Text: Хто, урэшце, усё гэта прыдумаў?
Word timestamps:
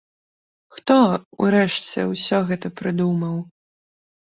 Хто, 0.77 0.97
урэшце, 1.43 2.09
усё 2.15 2.43
гэта 2.51 2.67
прыдумаў? 2.83 3.35